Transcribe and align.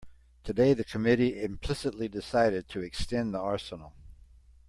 Today 0.43 0.73
the 0.73 0.83
committee 0.83 1.43
implicitly 1.43 2.07
decided 2.07 2.67
to 2.69 2.79
extend 2.81 3.35
the 3.35 3.39
arsenal. 3.39 3.93